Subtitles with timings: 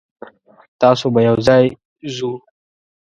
[0.81, 1.63] تاسو به یوځای
[2.15, 2.31] ځو.